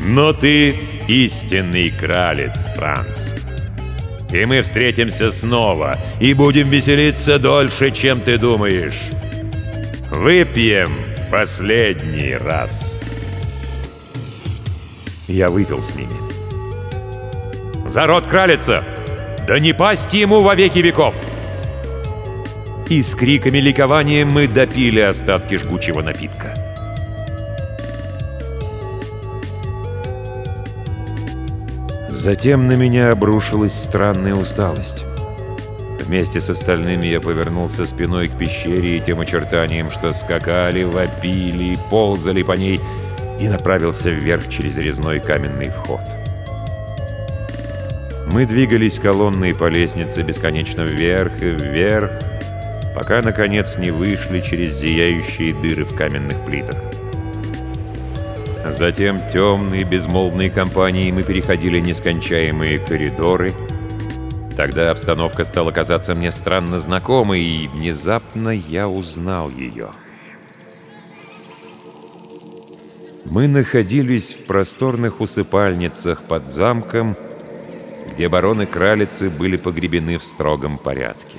Но 0.00 0.32
ты 0.32 0.74
истинный 1.06 1.90
кралец, 1.90 2.66
Франц. 2.74 3.30
И 4.32 4.44
мы 4.46 4.62
встретимся 4.62 5.30
снова 5.30 5.96
и 6.18 6.34
будем 6.34 6.68
веселиться 6.70 7.38
дольше, 7.38 7.92
чем 7.92 8.20
ты 8.20 8.36
думаешь. 8.36 9.00
Выпьем 10.10 10.90
последний 11.30 12.34
раз». 12.34 13.00
Я 15.28 15.50
выпил 15.50 15.84
с 15.84 15.94
ними. 15.94 16.16
«За 17.88 18.08
род 18.08 18.26
кралица! 18.26 18.82
Да 19.46 19.60
не 19.60 19.72
пасть 19.72 20.12
ему 20.14 20.40
во 20.40 20.56
веки 20.56 20.80
веков!» 20.80 21.14
И 22.90 23.02
с 23.02 23.14
криками 23.14 23.58
ликования 23.58 24.26
мы 24.26 24.48
допили 24.48 24.98
остатки 24.98 25.54
жгучего 25.54 26.02
напитка. 26.02 26.56
Затем 32.08 32.66
на 32.66 32.72
меня 32.72 33.12
обрушилась 33.12 33.74
странная 33.74 34.34
усталость. 34.34 35.04
Вместе 36.04 36.40
с 36.40 36.50
остальными 36.50 37.06
я 37.06 37.20
повернулся 37.20 37.86
спиной 37.86 38.26
к 38.26 38.36
пещере 38.36 38.96
и 38.96 39.00
тем 39.00 39.20
очертаниям, 39.20 39.88
что 39.92 40.12
скакали, 40.12 40.82
вопили, 40.82 41.78
ползали 41.90 42.42
по 42.42 42.52
ней, 42.52 42.80
и 43.38 43.48
направился 43.48 44.10
вверх 44.10 44.48
через 44.48 44.78
резной 44.78 45.20
каменный 45.20 45.70
вход. 45.70 46.00
Мы 48.32 48.46
двигались 48.46 48.98
колонной 48.98 49.54
по 49.54 49.68
лестнице 49.68 50.22
бесконечно 50.22 50.82
вверх 50.82 51.40
и 51.40 51.50
вверх, 51.50 52.10
пока, 52.94 53.22
наконец, 53.22 53.76
не 53.76 53.90
вышли 53.90 54.40
через 54.40 54.78
зияющие 54.78 55.54
дыры 55.54 55.84
в 55.84 55.94
каменных 55.94 56.44
плитах. 56.44 56.76
Затем 58.68 59.20
темные 59.32 59.84
безмолвные 59.84 60.50
компании 60.50 61.10
мы 61.10 61.22
переходили 61.22 61.80
нескончаемые 61.80 62.78
коридоры. 62.78 63.52
Тогда 64.56 64.90
обстановка 64.90 65.44
стала 65.44 65.70
казаться 65.72 66.14
мне 66.14 66.30
странно 66.30 66.78
знакомой, 66.78 67.42
и 67.42 67.68
внезапно 67.68 68.50
я 68.50 68.88
узнал 68.88 69.50
ее. 69.50 69.90
Мы 73.24 73.48
находились 73.48 74.32
в 74.32 74.46
просторных 74.46 75.20
усыпальницах 75.20 76.22
под 76.22 76.46
замком, 76.46 77.16
где 78.12 78.28
бароны-кралицы 78.28 79.30
были 79.30 79.56
погребены 79.56 80.18
в 80.18 80.24
строгом 80.24 80.78
порядке. 80.78 81.38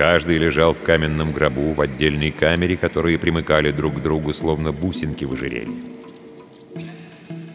Каждый 0.00 0.38
лежал 0.38 0.72
в 0.72 0.80
каменном 0.80 1.30
гробу 1.30 1.74
в 1.74 1.80
отдельной 1.82 2.30
камере, 2.30 2.78
которые 2.78 3.18
примыкали 3.18 3.70
друг 3.70 3.96
к 3.96 4.02
другу, 4.02 4.32
словно 4.32 4.72
бусинки 4.72 5.26
в 5.26 5.34
ожерелье. 5.34 5.76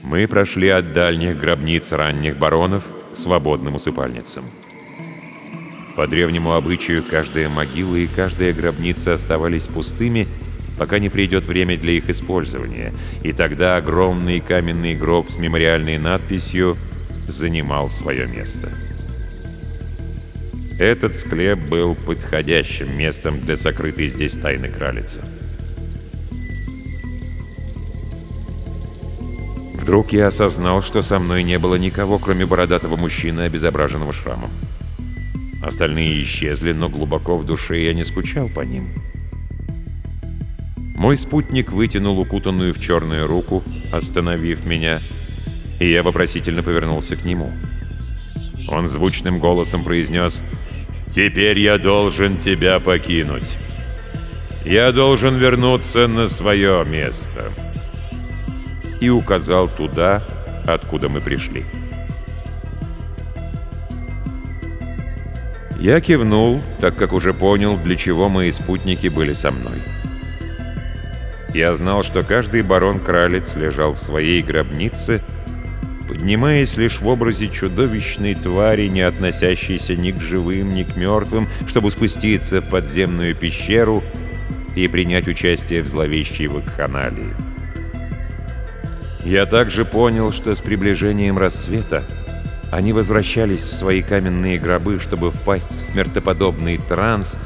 Мы 0.03 0.27
прошли 0.27 0.69
от 0.69 0.89
дальних 0.89 1.39
гробниц 1.39 1.91
ранних 1.91 2.37
баронов 2.37 2.83
к 3.11 3.17
свободным 3.17 3.73
усыпальницам. 3.73 4.45
По 5.95 6.05
древнему 6.05 6.53
обычаю, 6.53 7.03
каждая 7.03 7.49
могила 7.49 7.95
и 7.95 8.05
каждая 8.05 8.53
гробница 8.53 9.15
оставались 9.15 9.67
пустыми, 9.67 10.27
пока 10.77 10.99
не 10.99 11.09
придет 11.09 11.47
время 11.47 11.79
для 11.79 11.93
их 11.93 12.11
использования, 12.11 12.93
и 13.23 13.31
тогда 13.31 13.77
огромный 13.77 14.39
каменный 14.39 14.93
гроб 14.93 15.31
с 15.31 15.39
мемориальной 15.39 15.97
надписью 15.97 16.77
занимал 17.27 17.89
свое 17.89 18.27
место. 18.27 18.69
Этот 20.77 21.15
склеп 21.15 21.57
был 21.57 21.95
подходящим 21.95 22.97
местом 22.97 23.39
для 23.39 23.55
сокрытой 23.55 24.09
здесь 24.09 24.35
тайны 24.35 24.67
кралицы. 24.67 25.21
Вдруг 29.73 30.11
я 30.11 30.27
осознал, 30.27 30.81
что 30.81 31.01
со 31.01 31.17
мной 31.19 31.43
не 31.43 31.59
было 31.59 31.75
никого, 31.75 32.19
кроме 32.19 32.45
бородатого 32.45 32.97
мужчины, 32.97 33.41
обезображенного 33.41 34.11
шрамом. 34.11 34.49
Остальные 35.63 36.21
исчезли, 36.23 36.73
но 36.73 36.89
глубоко 36.89 37.37
в 37.37 37.45
душе 37.45 37.85
я 37.85 37.93
не 37.93 38.03
скучал 38.03 38.49
по 38.49 38.61
ним. 38.61 38.89
Мой 40.95 41.17
спутник 41.17 41.71
вытянул 41.71 42.19
укутанную 42.19 42.73
в 42.73 42.79
черную 42.79 43.27
руку, 43.27 43.63
остановив 43.93 44.65
меня, 44.65 45.01
и 45.79 45.89
я 45.89 46.03
вопросительно 46.03 46.63
повернулся 46.63 47.15
к 47.15 47.23
нему. 47.23 47.53
Он 48.67 48.87
звучным 48.87 49.39
голосом 49.39 49.83
произнес 49.83 50.43
«Теперь 51.09 51.59
я 51.59 51.77
должен 51.77 52.37
тебя 52.37 52.79
покинуть. 52.79 53.57
Я 54.65 54.91
должен 54.91 55.37
вернуться 55.37 56.07
на 56.07 56.27
свое 56.27 56.83
место». 56.85 57.51
И 58.99 59.09
указал 59.09 59.69
туда, 59.69 60.23
откуда 60.65 61.09
мы 61.09 61.21
пришли. 61.21 61.65
Я 65.79 66.01
кивнул, 66.01 66.61
так 66.79 66.95
как 66.95 67.13
уже 67.13 67.33
понял, 67.33 67.77
для 67.77 67.95
чего 67.95 68.29
мои 68.29 68.49
спутники 68.49 69.07
были 69.07 69.33
со 69.33 69.51
мной. 69.51 69.77
Я 71.53 71.73
знал, 71.73 72.03
что 72.03 72.23
каждый 72.23 72.63
барон-кралец 72.63 73.55
лежал 73.55 73.93
в 73.93 73.99
своей 73.99 74.41
гробнице, 74.41 75.21
поднимаясь 76.25 76.75
лишь 76.77 77.01
в 77.01 77.07
образе 77.07 77.49
чудовищной 77.49 78.33
твари, 78.33 78.87
не 78.87 79.01
относящейся 79.01 79.95
ни 79.95 80.09
к 80.09 80.19
живым, 80.19 80.73
ни 80.73 80.81
к 80.81 80.95
мертвым, 80.95 81.47
чтобы 81.67 81.91
спуститься 81.91 82.61
в 82.61 82.69
подземную 82.71 83.35
пещеру 83.35 84.03
и 84.75 84.87
принять 84.87 85.27
участие 85.27 85.83
в 85.83 85.87
зловещей 85.87 86.47
вакханалии. 86.47 87.31
Я 89.23 89.45
также 89.45 89.85
понял, 89.85 90.31
что 90.31 90.55
с 90.55 90.61
приближением 90.61 91.37
рассвета 91.37 92.03
они 92.71 92.91
возвращались 92.91 93.61
в 93.61 93.75
свои 93.75 94.01
каменные 94.01 94.57
гробы, 94.57 94.99
чтобы 94.99 95.29
впасть 95.29 95.75
в 95.75 95.79
смертоподобный 95.79 96.79
транс, 96.79 97.37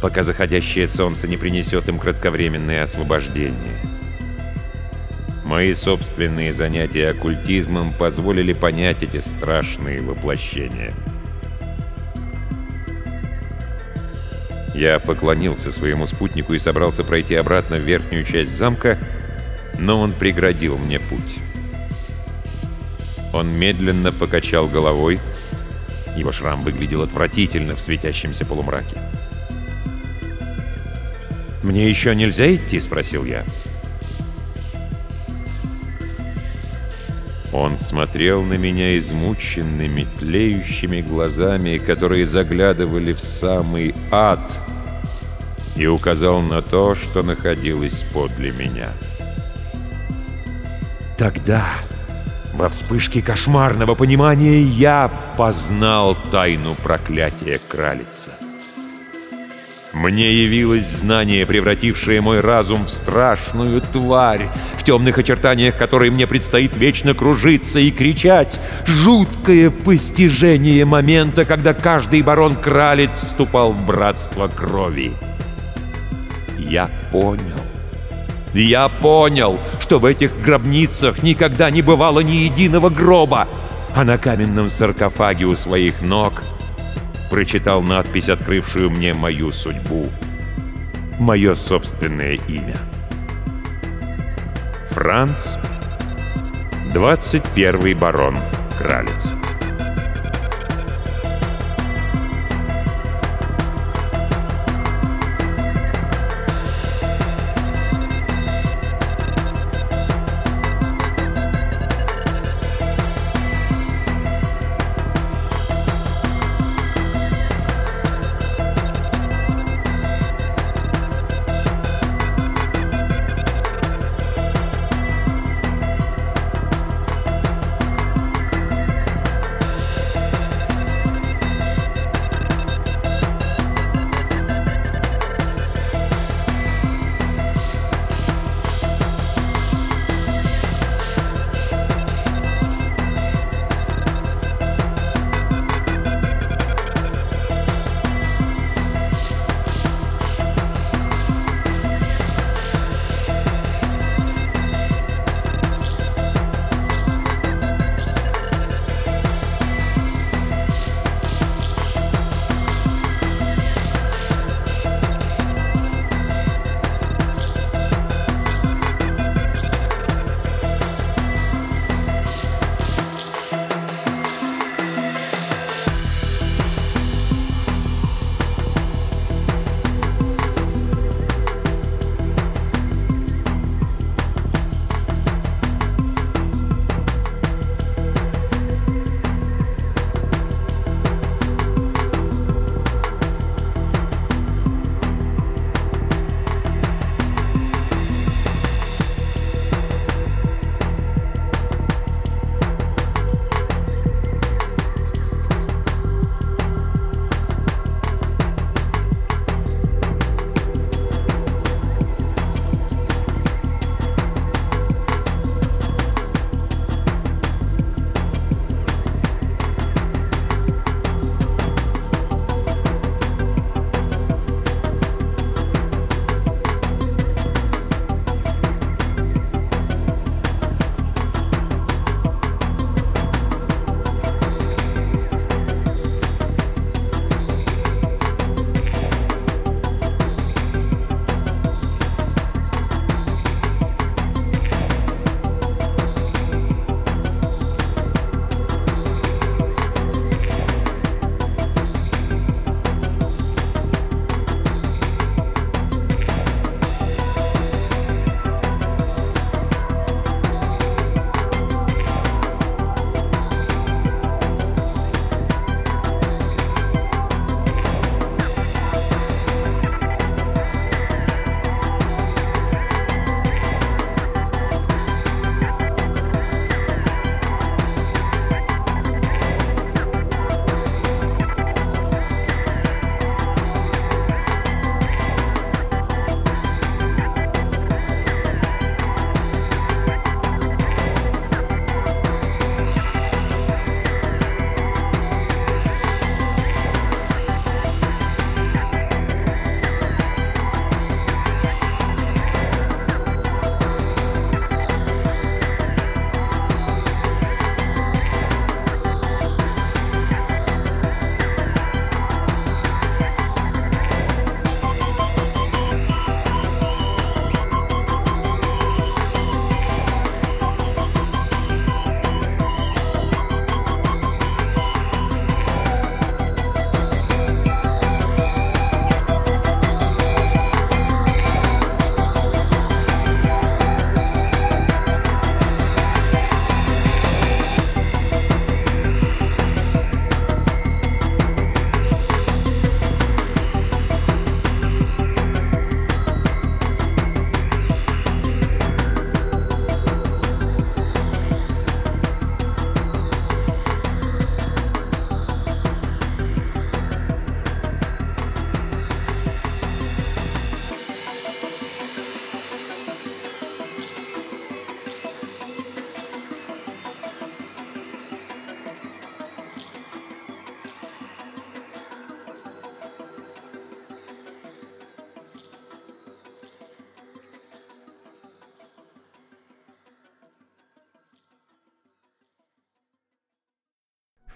пока 0.00 0.22
заходящее 0.22 0.88
солнце 0.88 1.28
не 1.28 1.36
принесет 1.36 1.90
им 1.90 1.98
кратковременное 1.98 2.84
освобождение. 2.84 3.93
Мои 5.44 5.74
собственные 5.74 6.54
занятия 6.54 7.10
оккультизмом 7.10 7.92
позволили 7.92 8.54
понять 8.54 9.02
эти 9.02 9.18
страшные 9.18 10.00
воплощения. 10.00 10.94
Я 14.74 14.98
поклонился 14.98 15.70
своему 15.70 16.06
спутнику 16.06 16.54
и 16.54 16.58
собрался 16.58 17.04
пройти 17.04 17.34
обратно 17.34 17.76
в 17.76 17.82
верхнюю 17.82 18.24
часть 18.24 18.56
замка, 18.56 18.98
но 19.78 20.00
он 20.00 20.12
преградил 20.12 20.78
мне 20.78 20.98
путь. 20.98 21.38
Он 23.34 23.48
медленно 23.48 24.12
покачал 24.12 24.66
головой. 24.66 25.20
Его 26.16 26.32
шрам 26.32 26.62
выглядел 26.62 27.02
отвратительно 27.02 27.76
в 27.76 27.80
светящемся 27.80 28.46
полумраке. 28.46 28.96
«Мне 31.62 31.88
еще 31.88 32.14
нельзя 32.14 32.54
идти?»— 32.54 32.80
спросил 32.80 33.24
я. 33.24 33.44
Он 37.54 37.78
смотрел 37.78 38.42
на 38.42 38.54
меня 38.54 38.98
измученными, 38.98 40.08
тлеющими 40.18 41.00
глазами, 41.02 41.78
которые 41.78 42.26
заглядывали 42.26 43.12
в 43.12 43.20
самый 43.20 43.94
ад, 44.10 44.40
и 45.76 45.86
указал 45.86 46.40
на 46.40 46.62
то, 46.62 46.96
что 46.96 47.22
находилось 47.22 48.02
подле 48.12 48.50
меня. 48.50 48.88
Тогда, 51.16 51.64
во 52.54 52.68
вспышке 52.68 53.22
кошмарного 53.22 53.94
понимания, 53.94 54.58
я 54.58 55.08
познал 55.36 56.16
тайну 56.32 56.74
проклятия 56.74 57.60
кралица. 57.68 58.32
Мне 59.94 60.42
явилось 60.42 60.86
знание, 60.86 61.46
превратившее 61.46 62.20
мой 62.20 62.40
разум 62.40 62.86
в 62.86 62.90
страшную 62.90 63.80
тварь, 63.80 64.48
в 64.76 64.82
темных 64.82 65.18
очертаниях 65.18 65.76
которой 65.76 66.10
мне 66.10 66.26
предстоит 66.26 66.76
вечно 66.76 67.14
кружиться 67.14 67.78
и 67.78 67.92
кричать. 67.92 68.60
Жуткое 68.86 69.70
постижение 69.70 70.84
момента, 70.84 71.44
когда 71.44 71.74
каждый 71.74 72.22
барон-кралец 72.22 73.18
вступал 73.18 73.72
в 73.72 73.86
братство 73.86 74.48
крови. 74.48 75.12
Я 76.58 76.90
понял. 77.12 77.60
Я 78.52 78.88
понял, 78.88 79.60
что 79.78 80.00
в 80.00 80.04
этих 80.06 80.32
гробницах 80.40 81.22
никогда 81.22 81.70
не 81.70 81.82
бывало 81.82 82.20
ни 82.20 82.32
единого 82.32 82.88
гроба, 82.88 83.46
а 83.94 84.04
на 84.04 84.18
каменном 84.18 84.70
саркофаге 84.70 85.44
у 85.44 85.54
своих 85.54 86.02
ног 86.02 86.42
прочитал 87.30 87.82
надпись, 87.82 88.28
открывшую 88.28 88.90
мне 88.90 89.14
мою 89.14 89.50
судьбу, 89.50 90.08
мое 91.18 91.54
собственное 91.54 92.38
имя. 92.48 92.76
Франц, 94.90 95.56
21 96.92 97.98
барон 97.98 98.38
Кралец. 98.78 99.34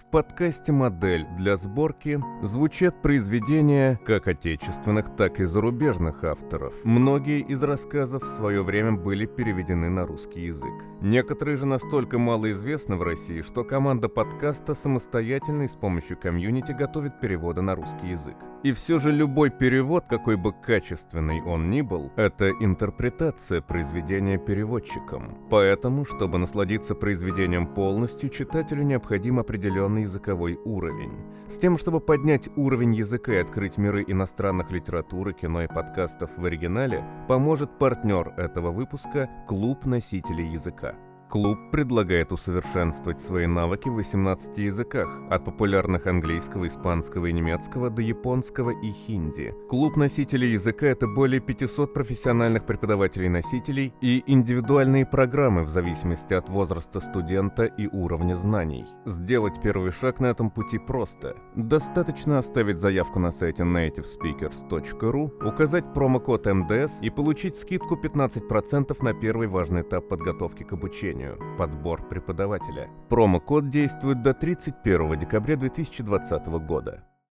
В 0.09 0.11
подкасте 0.11 0.71
«Модель» 0.71 1.27
для 1.37 1.55
сборки 1.55 2.19
звучат 2.41 2.99
произведения 2.99 3.99
как 4.03 4.27
отечественных, 4.27 5.15
так 5.15 5.39
и 5.39 5.45
зарубежных 5.45 6.23
авторов. 6.23 6.73
Многие 6.83 7.41
из 7.41 7.61
рассказов 7.61 8.23
в 8.23 8.27
свое 8.27 8.63
время 8.63 8.93
были 8.93 9.27
переведены 9.27 9.87
на 9.87 10.07
русский 10.07 10.47
язык. 10.47 10.73
Некоторые 10.99 11.57
же 11.57 11.67
настолько 11.67 12.17
мало 12.17 12.51
известны 12.51 12.95
в 12.95 13.03
России, 13.03 13.43
что 13.43 13.63
команда 13.63 14.09
подкаста 14.09 14.73
самостоятельно 14.73 15.61
и 15.61 15.67
с 15.67 15.75
помощью 15.75 16.17
комьюнити 16.17 16.71
готовит 16.71 17.19
переводы 17.19 17.61
на 17.61 17.75
русский 17.75 18.07
язык. 18.07 18.35
И 18.63 18.73
все 18.73 18.97
же 18.97 19.11
любой 19.11 19.51
перевод, 19.51 20.05
какой 20.09 20.37
бы 20.37 20.53
качественный 20.53 21.41
он 21.43 21.69
ни 21.69 21.81
был, 21.81 22.11
это 22.17 22.49
интерпретация 22.49 23.61
произведения 23.61 24.39
переводчиком. 24.39 25.37
Поэтому, 25.51 26.03
чтобы 26.03 26.39
насладиться 26.39 26.95
произведением 26.95 27.67
полностью, 27.67 28.29
читателю 28.29 28.81
необходим 28.83 29.39
определенный 29.39 29.98
языковой 30.01 30.59
уровень. 30.65 31.13
С 31.47 31.57
тем, 31.57 31.77
чтобы 31.77 31.99
поднять 31.99 32.49
уровень 32.55 32.93
языка 32.93 33.33
и 33.33 33.37
открыть 33.37 33.77
миры 33.77 34.03
иностранных 34.07 34.71
литературы, 34.71 35.33
кино 35.33 35.63
и 35.63 35.67
подкастов 35.67 36.29
в 36.37 36.45
оригинале, 36.45 37.03
поможет 37.27 37.77
партнер 37.79 38.33
этого 38.37 38.71
выпуска– 38.71 39.29
Клуб 39.47 39.85
носителей 39.85 40.47
языка. 40.47 40.95
Клуб 41.29 41.59
предлагает 41.71 42.31
усовершенствовать 42.31 43.21
свои 43.21 43.45
навыки 43.45 43.87
в 43.87 43.93
18 43.93 44.57
языках, 44.57 45.07
от 45.29 45.45
популярных 45.45 46.07
английского, 46.07 46.65
испанского 46.67 47.27
и 47.27 47.33
немецкого 47.33 47.91
до 47.91 48.01
японского 48.01 48.71
и 48.71 48.91
хинди. 48.91 49.53
Клуб 49.69 49.95
носителей 49.95 50.53
языка— 50.53 50.87
это 50.87 51.05
более 51.05 51.39
500 51.39 51.93
профессиональных 51.93 52.65
преподавателей-носителей 52.65 53.93
и 54.01 54.23
индивидуальные 54.25 55.05
программы 55.05 55.65
в 55.65 55.69
зависимости 55.69 56.33
от 56.33 56.49
возраста 56.49 56.99
студента 56.99 57.65
и 57.65 57.85
уровня 57.85 58.35
знаний. 58.35 58.87
Сделать 59.05 59.61
первый 59.61 59.91
шаг 59.91 60.19
на 60.19 60.31
этом 60.31 60.49
пути 60.49 60.79
просто. 60.79 61.35
Достаточно 61.55 62.39
оставить 62.39 62.79
заявку 62.79 63.19
на 63.19 63.31
сайте 63.31 63.61
nativespeakers.ru, 63.61 65.47
указать 65.47 65.93
промокод 65.93 66.47
МДС 66.47 66.99
и 67.03 67.11
получить 67.11 67.55
скидку 67.55 67.99
15% 68.03 69.03
на 69.03 69.13
первый 69.13 69.47
важный 69.47 69.81
этап 69.81 70.07
подготовки 70.07 70.63
к 70.63 70.73
обучению 70.73 71.18
обучению, 71.19 71.57
подбор 71.57 72.07
преподавателя. 72.07 72.89
Промокод 73.09 73.69
действует 73.69 74.21
до 74.21 74.33
31 74.33 75.19
декабря 75.19 75.55
2020 75.55 76.47
года. 76.65 77.03